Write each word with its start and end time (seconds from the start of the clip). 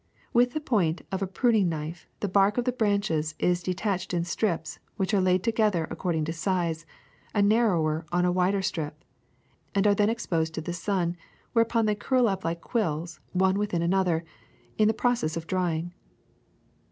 With 0.33 0.53
the 0.53 0.59
point 0.59 1.03
of 1.11 1.21
a 1.21 1.27
pruning 1.27 1.69
knife 1.69 2.07
the 2.21 2.27
bark 2.27 2.57
of 2.57 2.65
the 2.65 2.71
branches 2.71 3.35
is 3.37 3.61
de 3.61 3.75
tached 3.75 4.15
in 4.15 4.23
strips, 4.23 4.79
which 4.97 5.13
are 5.13 5.21
laid 5.21 5.43
together 5.43 5.87
according 5.91 6.25
to 6.25 6.33
size, 6.33 6.87
a 7.35 7.41
narrower 7.43 8.07
on 8.11 8.25
a 8.25 8.31
wider 8.31 8.63
strip, 8.63 9.05
and 9.75 9.85
are 9.85 9.93
then 9.93 10.09
exposed 10.09 10.55
to 10.55 10.61
the 10.61 10.73
sun, 10.73 11.17
where 11.53 11.61
upon 11.61 11.85
they 11.85 11.93
curl 11.93 12.27
up 12.27 12.43
like 12.43 12.61
quills, 12.61 13.19
one 13.33 13.59
within 13.59 13.83
another, 13.83 14.25
in 14.75 14.87
the 14.87 14.93
process 14.95 15.37
of 15.37 15.45
drying.' 15.45 15.93